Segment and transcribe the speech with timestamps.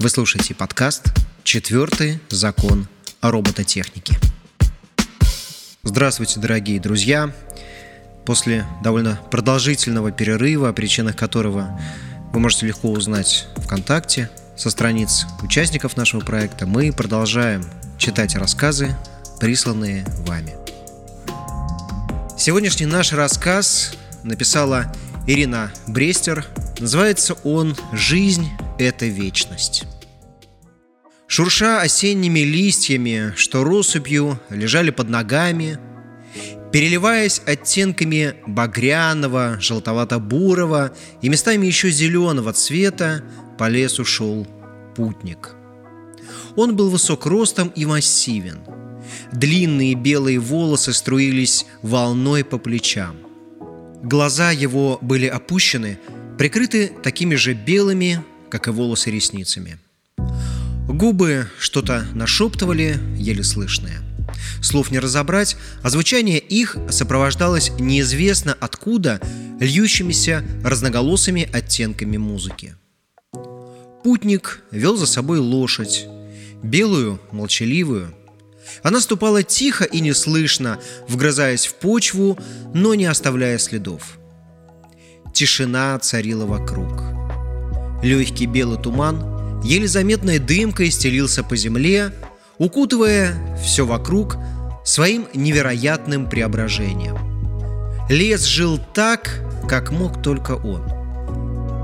[0.00, 1.12] Вы слушаете подкаст
[1.44, 2.88] «Четвертый закон
[3.20, 4.14] о робототехнике».
[5.82, 7.34] Здравствуйте, дорогие друзья!
[8.24, 11.78] После довольно продолжительного перерыва, о причинах которого
[12.32, 17.62] вы можете легко узнать ВКонтакте, со страниц участников нашего проекта, мы продолжаем
[17.98, 18.96] читать рассказы,
[19.38, 20.56] присланные вами.
[22.38, 23.92] Сегодняшний наш рассказ
[24.22, 24.90] написала
[25.26, 26.46] Ирина Брестер.
[26.78, 29.84] Называется он «Жизнь– это вечность».
[31.30, 35.78] Шурша осенними листьями, что россыпью лежали под ногами,
[36.72, 43.22] переливаясь оттенками багряного, желтовато-бурого и местами еще зеленого цвета,
[43.58, 44.44] по лесу шел
[44.96, 45.54] путник.
[46.56, 48.58] Он был высок ростом и массивен.
[49.30, 53.18] Длинные белые волосы струились волной по плечам.
[54.02, 56.00] Глаза его были опущены,
[56.38, 59.78] прикрыты такими же белыми, как и волосы ресницами–
[60.90, 64.02] Губы что-то нашептывали, еле слышное.
[64.60, 69.20] Слов не разобрать, а звучание их сопровождалось неизвестно откуда
[69.60, 72.74] льющимися разноголосыми оттенками музыки.
[74.02, 76.06] Путник вел за собой лошадь,
[76.60, 78.12] белую, молчаливую.
[78.82, 82.36] Она ступала тихо и неслышно, вгрызаясь в почву,
[82.74, 84.18] но не оставляя следов.
[85.32, 87.04] Тишина царила вокруг.
[88.02, 92.12] Легкий белый туман еле заметной дымкой стелился по земле,
[92.58, 94.36] укутывая все вокруг
[94.84, 97.18] своим невероятным преображением.
[98.08, 100.82] Лес жил так, как мог только он.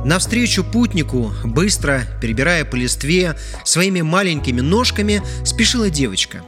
[0.04, 6.42] Навстречу путнику, быстро перебирая по листве своими маленькими ножками, спешила девочка.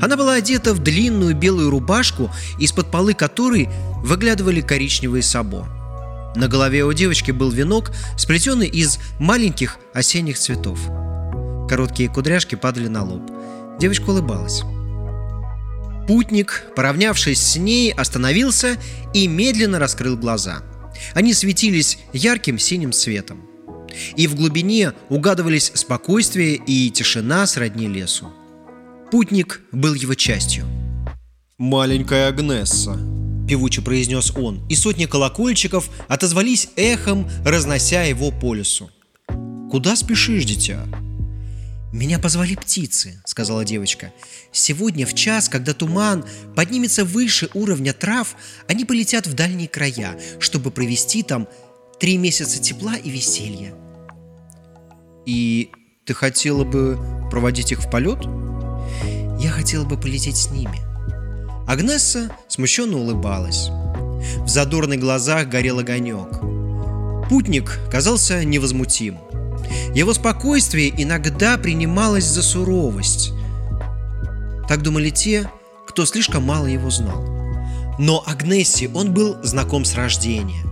[0.00, 3.68] Она была одета в длинную белую рубашку, из-под полы которой
[4.02, 5.68] выглядывали коричневые сабо–
[6.36, 10.78] на голове у девочки был венок, сплетенный из маленьких осенних цветов.
[11.68, 13.22] Короткие кудряшки падали на лоб.
[13.78, 14.62] Девочка улыбалась.
[16.06, 18.76] Путник, поравнявшись с ней, остановился
[19.14, 20.62] и медленно раскрыл глаза.
[21.14, 23.42] Они светились ярким синим светом.
[24.16, 28.32] И в глубине угадывались спокойствие и тишина сродни лесу.
[29.10, 30.66] Путник был его частью.
[31.58, 32.98] «Маленькая Агнесса»,–
[33.46, 38.90] певуче произнес он, и сотни колокольчиков отозвались эхом, разнося его по лесу.
[39.70, 40.86] «Куда спешишь, дитя?»
[41.92, 44.12] «Меня позвали птицы»,— сказала девочка.
[44.50, 46.24] «Сегодня в час, когда туман
[46.56, 48.34] поднимется выше уровня трав,
[48.66, 51.46] они полетят в дальние края, чтобы провести там
[52.00, 53.74] три месяца тепла и веселья».
[55.24, 55.70] «И
[56.04, 56.98] ты хотела бы
[57.30, 58.24] проводить их в полет?»
[59.40, 60.93] «Я хотела бы полететь с ними»,
[61.66, 63.68] Агнесса смущенно улыбалась.
[64.38, 66.40] В задорных глазах горел огонек.
[67.28, 69.18] Путник казался невозмутим.
[69.94, 73.32] Его спокойствие иногда принималось за суровость.
[74.68, 75.50] Так думали те,
[75.86, 77.24] кто слишком мало его знал.
[77.98, 80.62] Но Агнессе он был знаком с рождения.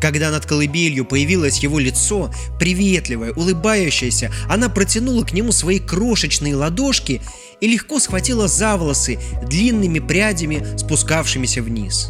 [0.00, 7.20] Когда над колыбелью появилось его лицо, приветливое, улыбающееся, она протянула к нему свои крошечные ладошки
[7.60, 12.08] и легко схватила за волосы длинными прядями, спускавшимися вниз.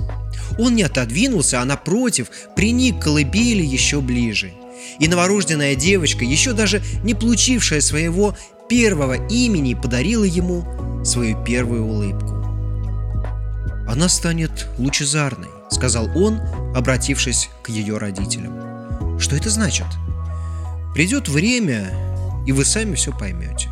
[0.59, 4.53] Он не отодвинулся, а напротив, приник к колыбели еще ближе.
[4.99, 8.37] И новорожденная девочка, еще даже не получившая своего
[8.69, 10.65] первого имени, подарила ему
[11.05, 12.37] свою первую улыбку.
[13.89, 16.41] «Она станет лучезарной»,— сказал он,
[16.75, 19.19] обратившись к ее родителям.
[19.19, 19.87] «Что это значит?»
[20.95, 21.91] «Придет время,
[22.47, 23.69] и вы сами все поймете».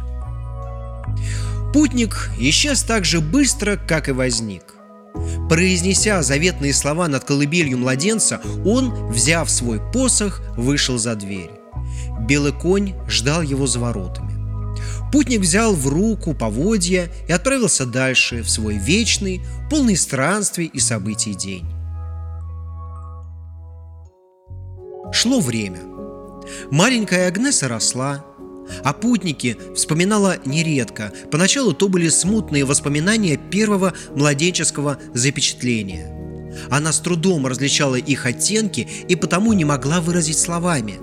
[1.72, 4.62] Путник исчез так же быстро, как и возник.
[5.48, 11.50] Произнеся заветные слова над колыбелью младенца, он, взяв свой посох, вышел за дверь.
[12.20, 14.28] Белый конь ждал его за воротами.
[15.10, 21.34] Путник взял в руку поводья и отправился дальше в свой вечный, полный странствий и событий
[21.34, 21.66] день.
[25.12, 25.80] Шло время.
[26.70, 28.24] Маленькая Агнеса росла,
[28.84, 31.12] а путники вспоминала нередко.
[31.30, 36.14] Поначалу то были смутные воспоминания первого младенческого запечатления.
[36.70, 40.98] Она с трудом различала их оттенки и потому не могла выразить словами.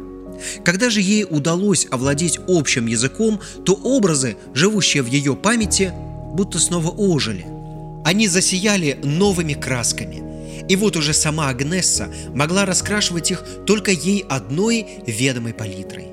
[0.63, 5.93] Когда же ей удалось овладеть общим языком, то образы, живущие в ее памяти,
[6.33, 7.45] будто снова ожили.
[8.03, 10.24] Они засияли новыми красками.
[10.67, 16.07] И вот уже сама Агнесса могла раскрашивать их только ей одной ведомой палитрой.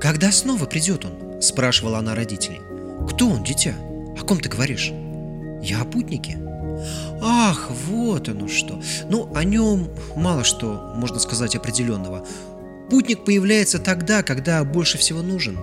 [0.00, 2.60] «Когда снова придет он?»– спрашивала она родителей.
[3.10, 3.74] «Кто он, дитя?
[4.18, 4.90] О ком ты говоришь?»
[5.62, 6.38] «Я о путнике».
[7.20, 8.80] «Ах, вот оно что!
[9.10, 12.26] Ну, о нем мало что можно сказать определенного.
[12.88, 15.58] Путник появляется тогда, когда больше всего нужен,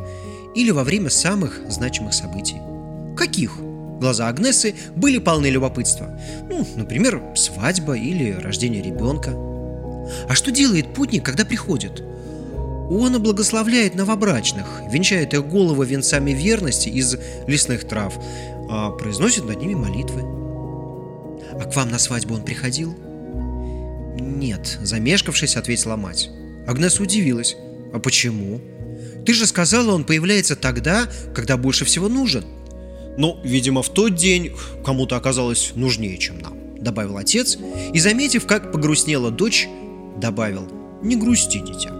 [0.53, 2.57] или во время самых значимых событий.
[3.17, 3.57] Каких?
[3.99, 6.19] Глаза Агнесы были полны любопытства.
[6.49, 9.31] Ну, например, свадьба или рождение ребенка.
[10.29, 12.03] А что делает путник, когда приходит?
[12.89, 18.17] Он благословляет новобрачных, венчает их головы венцами верности из лесных трав,
[18.69, 20.21] а произносит над ними молитвы.
[21.59, 22.95] А к вам на свадьбу он приходил?
[24.19, 26.29] Нет, замешкавшись, ответила мать.
[26.67, 27.57] Агнеса удивилась.
[27.93, 28.61] А почему?
[29.25, 32.45] Ты же сказала, он появляется тогда, когда больше всего нужен.
[33.17, 34.51] Ну, видимо, в тот день
[34.85, 37.57] кому-то оказалось нужнее, чем нам, добавил отец,
[37.93, 39.67] и, заметив, как погрустнела дочь,
[40.17, 40.67] добавил,
[41.01, 41.91] не грусти, дитя.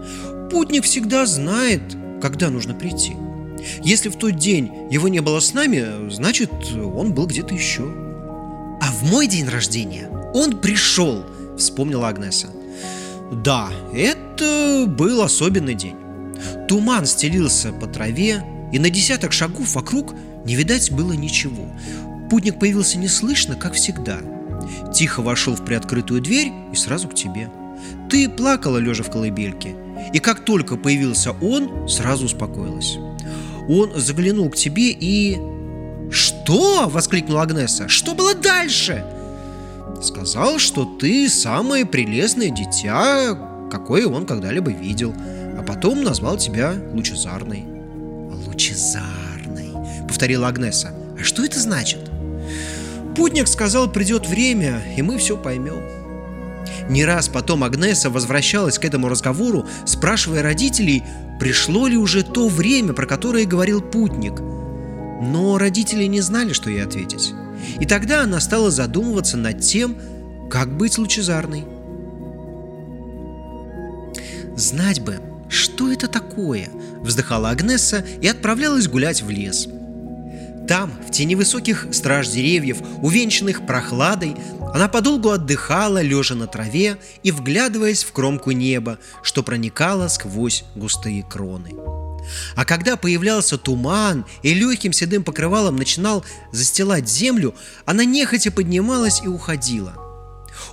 [0.50, 1.82] Путник всегда знает,
[2.22, 3.14] когда нужно прийти.
[3.82, 7.82] Если в тот день его не было с нами, значит, он был где-то еще.
[8.80, 11.24] А в мой день рождения он пришел,
[11.56, 12.48] вспомнила Агнеса.
[13.32, 15.96] Да, это был особенный день.
[16.68, 20.14] Туман стелился по траве, и на десяток шагов вокруг
[20.48, 21.66] не видать было ничего.
[22.30, 24.18] Путник появился неслышно, как всегда.
[24.94, 27.50] Тихо вошел в приоткрытую дверь и сразу к тебе.
[28.08, 29.76] Ты плакала, лежа в колыбельке,
[30.12, 32.96] и как только появился он, сразу успокоилась.
[33.68, 35.38] Он заглянул к тебе и...
[36.10, 37.86] «Что?»— воскликнула Агнеса.
[37.88, 39.04] «Что было дальше?»
[40.02, 43.36] Сказал, что ты самое прелестное дитя,
[43.70, 45.14] какое он когда-либо видел,
[45.58, 47.64] а потом назвал тебя Лучезарной.
[48.46, 49.17] Лучезарной,
[50.08, 50.92] повторила Агнеса.
[51.18, 52.00] А что это значит?
[53.14, 55.82] Путник сказал, придет время, и мы все поймем.
[56.88, 61.02] Не раз потом Агнеса возвращалась к этому разговору, спрашивая родителей,
[61.38, 64.40] пришло ли уже то время, про которое говорил путник.
[65.20, 67.34] Но родители не знали, что ей ответить.
[67.80, 69.96] И тогда она стала задумываться над тем,
[70.50, 71.66] как быть лучезарной.
[74.56, 76.68] «Знать бы, что это такое?»–
[77.00, 79.68] вздыхала Агнесса и отправлялась гулять в лес–
[80.68, 84.36] там, в тени высоких страж деревьев, увенчанных прохладой,
[84.74, 91.22] она подолгу отдыхала, лежа на траве и вглядываясь в кромку неба, что проникало сквозь густые
[91.22, 91.74] кроны.
[92.54, 96.22] А когда появлялся туман и легким седым покрывалом начинал
[96.52, 97.54] застилать землю,
[97.86, 99.94] она нехотя поднималась и уходила.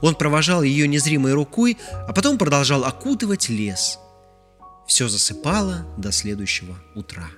[0.02, 3.98] Он провожал ее незримой рукой, а потом продолжал окутывать лес.
[4.88, 7.30] Все засыпало до следующего утра.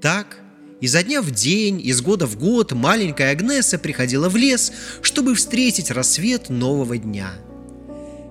[0.00, 0.38] Так
[0.80, 4.72] Изо дня в день, из года в год маленькая Агнеса приходила в лес,
[5.02, 7.32] чтобы встретить рассвет нового дня.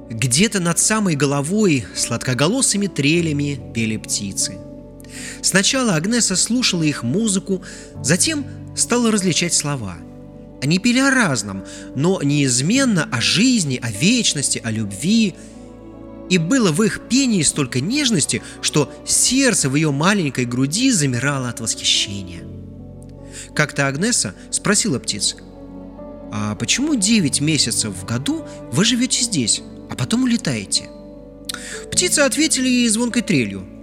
[0.10, 4.58] Где-то над самой головой сладкоголосыми трелями пели птицы.
[5.44, 7.64] Сначала Агнеса слушала их музыку,
[8.02, 9.98] затем стала различать слова.
[10.64, 11.64] Они пели о разном,
[11.96, 15.36] но неизменно о жизни, о вечности, о любви–
[16.30, 21.60] и было в их пении столько нежности, что сердце в ее маленькой груди замирало от
[21.60, 22.44] восхищения.
[23.56, 25.36] Как-то Агнеса спросила птиц,
[26.32, 30.90] «А почему 9 месяцев в году вы живете здесь, а потом улетаете?»
[31.92, 33.66] Птицы ответили ей звонкой трелью–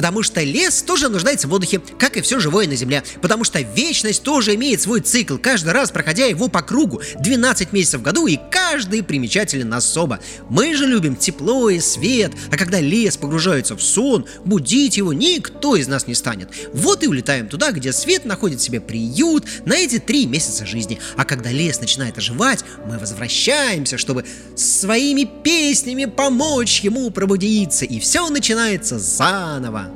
[0.00, 3.02] Потому что лес тоже нуждается в отдыхе, как и все живое на Земле.
[3.20, 7.02] Потому что вечность тоже имеет свой цикл, каждый раз проходя его по кругу.
[7.18, 10.18] 12 месяцев в году, и каждый примечателен особо.
[10.48, 15.76] Мы же любим тепло и свет, а когда лес погружается в сон, будить его никто
[15.76, 16.48] из нас не станет.
[16.72, 20.98] Вот и улетаем туда, где свет находит себе приют на эти три месяца жизни.
[21.18, 24.24] А когда лес начинает оживать, мы возвращаемся, чтобы
[24.56, 29.89] своими песнями помочь ему пробудиться, и все начинается заново.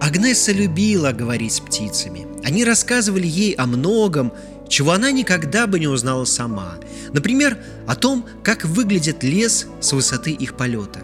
[0.00, 2.26] Агнесса любила говорить с птицами.
[2.44, 4.32] Они рассказывали ей о многом,
[4.68, 6.76] чего она никогда бы не узнала сама.
[7.12, 11.00] Например, о том, как выглядит лес с высоты их полета.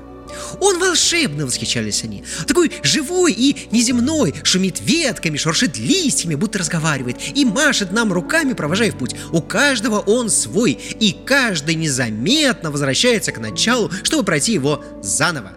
[0.60, 2.24] «Он волшебно!»— восхищались они.
[2.46, 8.90] «Такой живой и неземной, шумит ветками, шуршит листьями, будто разговаривает, и машет нам руками, провожая
[8.90, 9.14] в путь.
[9.32, 15.52] У каждого он свой, и каждый незаметно возвращается к началу, чтобы пройти его заново.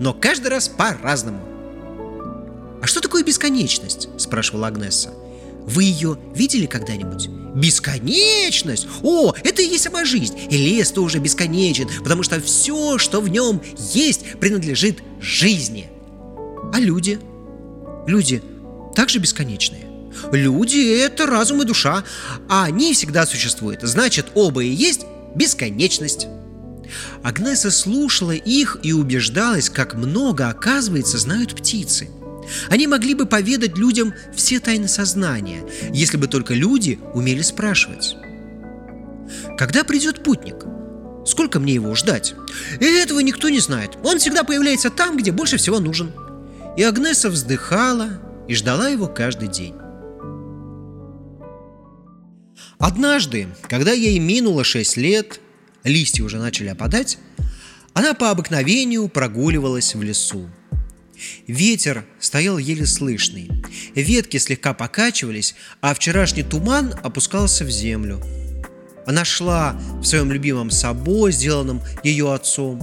[0.00, 1.55] Но каждый раз по-разному.
[2.82, 5.10] «А что такое бесконечность?»– спрашивала Агнесса.
[5.66, 8.86] «Вы ее видели когда-нибудь?» Бесконечность!
[9.02, 10.38] О, это и есть сама жизнь.
[10.50, 13.62] И лес тоже бесконечен, потому что все, что в нем
[13.94, 15.88] есть, принадлежит жизни.
[16.74, 17.18] А люди?
[18.06, 18.42] Люди
[18.94, 19.86] также бесконечные.
[20.32, 22.04] Люди— это разум и душа,
[22.46, 23.80] а они всегда существуют.
[23.82, 26.26] Значит, оба и есть бесконечность.
[27.22, 32.10] Агнеса слушала их и убеждалась, как много, оказывается, знают птицы–
[32.68, 35.62] они могли бы поведать людям все тайны сознания,
[35.92, 38.16] если бы только люди умели спрашивать.
[39.58, 40.64] «Когда придет путник?»
[41.26, 42.36] Сколько мне его ждать?
[42.78, 43.98] И этого никто не знает.
[44.04, 46.12] Он всегда появляется там, где больше всего нужен.
[46.76, 49.74] И Агнеса вздыхала и ждала его каждый день.
[52.78, 55.40] Однажды, когда ей минуло шесть лет,
[55.82, 57.18] листья уже начали опадать,
[57.92, 60.48] она по обыкновению прогуливалась в лесу.
[61.46, 63.50] Ветер стоял еле слышный,
[63.94, 68.22] ветки слегка покачивались, а вчерашний туман опускался в землю.
[69.06, 72.82] Она шла в своем любимом сабо, сделанном ее отцом.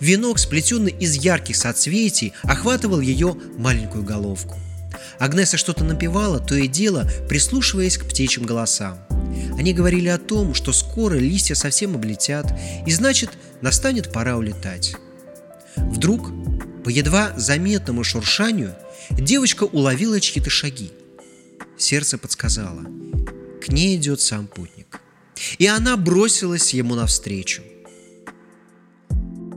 [0.00, 4.58] Венок, сплетенный из ярких соцветий, охватывал ее маленькую головку.
[5.18, 8.98] Агнеса что-то напевала, то и дело, прислушиваясь к птичьим голосам.
[9.58, 12.46] Они говорили о том, что скоро листья совсем облетят,
[12.86, 14.96] и значит, настанет пора улетать.
[15.76, 16.30] Вдруг,
[16.86, 18.76] по едва заметному шуршанию,
[19.10, 20.92] девочка уловила чьи-то шаги.
[21.76, 22.82] Сердце подсказало.
[23.60, 25.00] К ней идет сам путник.
[25.58, 27.62] И она бросилась ему навстречу.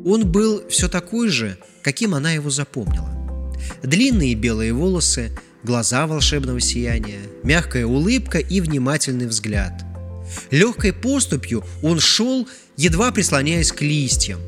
[0.04, 3.12] Он был все такой же, каким она его запомнила.
[3.84, 5.30] Длинные белые волосы,
[5.64, 9.86] глаза волшебного сияния, мягкая улыбка и внимательный взгляд.
[10.50, 14.40] Легкой поступью он шел, едва прислоняясь к листьям,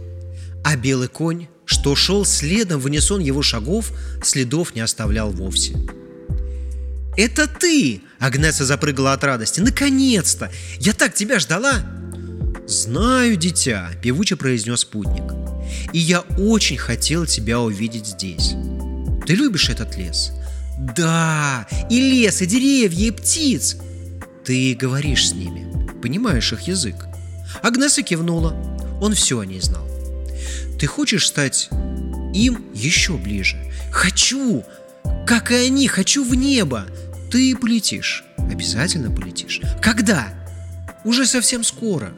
[0.63, 3.91] а белый конь, что шел следом в унисон его шагов,
[4.23, 5.75] следов не оставлял вовсе.
[7.17, 9.61] «Это ты!»– Агнеса запрыгала от радости.
[9.61, 10.51] «Наконец-то!
[10.79, 11.81] Я так тебя ждала!»
[12.67, 15.23] «Знаю, дитя»,– певуче произнес путник.
[15.93, 18.53] «И я очень хотел тебя увидеть здесь.
[19.25, 20.31] Ты любишь этот лес?»
[20.95, 23.77] Да, и лес, и деревья, и птиц.
[24.43, 25.67] Ты говоришь с ними,
[26.01, 26.95] понимаешь их язык.
[27.61, 28.55] Агнеса кивнула.
[28.99, 29.85] Он все о ней знал.
[30.79, 31.69] Ты хочешь стать
[32.33, 33.57] им еще ближе?
[33.91, 34.63] Хочу!
[35.25, 36.85] Как и они, хочу в небо.
[37.31, 38.23] Ты полетишь.
[38.37, 39.61] Обязательно полетишь.
[39.81, 40.33] Когда?
[41.03, 42.13] Уже совсем скоро.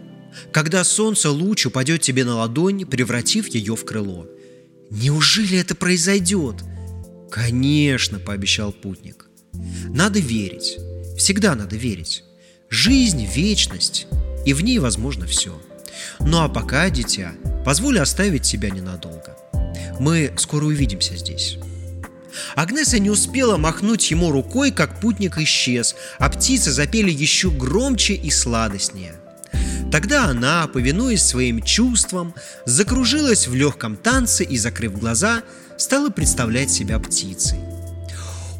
[0.51, 4.27] Когда солнце луч упадет тебе на ладонь, превратив ее в крыло.
[4.89, 6.63] Неужели это произойдет?
[7.33, 9.25] «Конечно»,— пообещал путник.
[9.89, 10.77] «Надо верить.
[11.17, 12.23] Всегда надо верить.
[12.69, 14.05] Жизнь— вечность,
[14.45, 15.59] и в ней возможно все.
[16.19, 17.33] Ну а пока, дитя,
[17.65, 19.35] позволь оставить тебя ненадолго.
[20.00, 21.57] Мы скоро увидимся здесь».
[22.55, 28.31] Агнеса не успела махнуть ему рукой, как путник исчез, а птицы запели еще громче и
[28.31, 29.13] сладостнее.
[29.91, 32.33] Тогда она, повинуясь своим чувствам,
[32.65, 35.43] закружилась в легком танце и, закрыв глаза,
[35.77, 37.59] стала представлять себя птицей.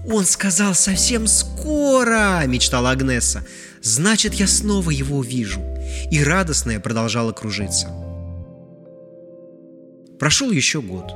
[0.06, 3.44] «Он сказал совсем скоро!»– мечтала Агнеса.
[3.84, 5.62] «Значит, я снова его увижу!»
[6.10, 7.90] И радостная продолжала кружиться.
[10.18, 11.12] Прошел еще год.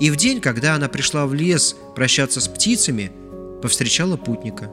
[0.00, 3.10] И в день, когда она пришла в лес прощаться с птицами,
[3.60, 4.70] повстречала путника.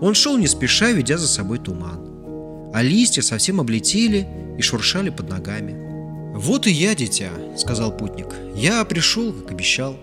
[0.00, 2.72] Он шел не спеша, ведя за собой туман.
[2.74, 4.26] А листья совсем облетели
[4.58, 6.34] и шуршали под ногами.
[6.34, 8.26] «Вот и я, дитя»,— сказал путник.
[8.56, 9.96] «Я пришел, как обещал».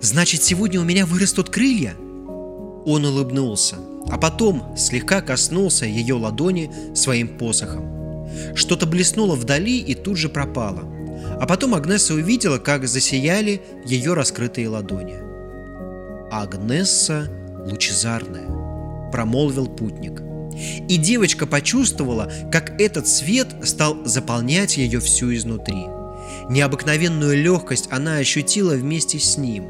[0.00, 1.94] «Значит, сегодня у меня вырастут крылья?»
[2.84, 3.76] Он улыбнулся,
[4.08, 7.96] а потом слегка коснулся ее ладони своим посохом.
[8.54, 10.84] Что-то блеснуло вдали и тут же пропало.
[11.40, 15.16] А потом Агнеса увидела, как засияли ее раскрытые ладони.
[16.30, 17.30] «Агнесса
[17.66, 20.22] лучезарная»,— промолвил путник.
[20.88, 25.84] И девочка почувствовала, как этот свет стал заполнять ее всю изнутри.
[26.48, 29.66] Необыкновенную легкость она ощутила вместе с ним.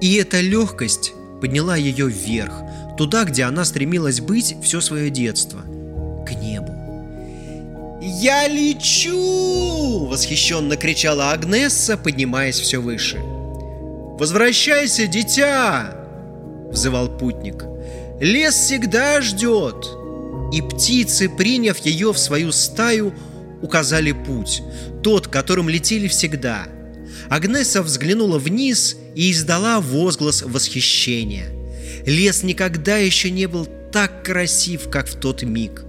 [0.00, 1.12] И эта легкость
[1.44, 2.54] подняла ее вверх,
[2.96, 5.60] туда, где она стремилась быть все свое детство,
[6.26, 6.72] к небу.
[8.02, 13.18] «Я лечу!»– восхищенно кричала Агнесса, поднимаясь все выше.
[14.18, 15.94] «Возвращайся, дитя!»–
[16.70, 17.64] взывал путник–
[18.20, 19.86] Лес всегда ждет.
[20.52, 23.12] И птицы, приняв ее в свою стаю,
[23.60, 24.62] указали путь,
[25.02, 26.66] тот, которым летели всегда.
[27.28, 31.48] Агнеса взглянула вниз и издала возглас восхищения.
[32.06, 35.84] Лес никогда еще не был так красив, как в тот миг.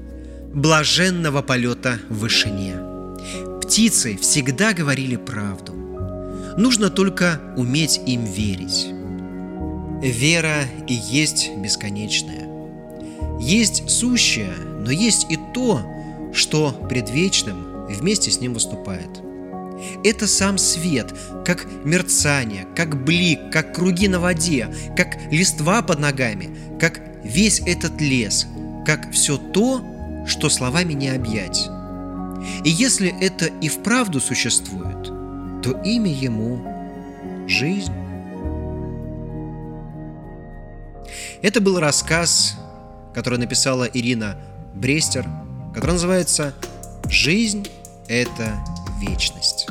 [0.53, 2.75] Блаженного полета в вышине.
[3.61, 5.73] Птицы всегда говорили правду.
[6.57, 8.87] Нужно только уметь им верить.
[10.01, 12.47] Вера и есть бесконечное.
[13.41, 15.81] Есть сущее, но есть и то,
[16.33, 19.24] что предвечным вместе с ним выступает.
[20.03, 21.13] Это сам свет,
[21.45, 27.99] как мерцание, как блик, как круги на воде, как листва под ногами, как весь этот
[27.99, 28.47] лес,
[28.85, 29.83] как все то,
[30.27, 31.69] что словами не объять.
[32.63, 35.03] И если это и вправду существует,
[35.63, 36.59] то имя ему–
[37.47, 37.93] жизнь.
[41.41, 42.57] Это был рассказ,
[43.13, 44.37] который написала Ирина
[44.73, 45.25] Брестер,
[45.73, 46.53] который называется
[47.09, 47.67] Жизнь–
[48.07, 48.55] это
[49.05, 49.67] вечность.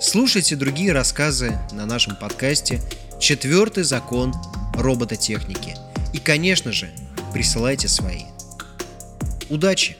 [0.00, 2.80] Слушайте другие рассказы на нашем подкасте
[3.20, 4.32] «Четвертый закон
[4.74, 5.76] робототехники».
[6.12, 6.90] И, конечно же,
[7.32, 8.24] присылайте свои.
[9.48, 9.96] Удачи!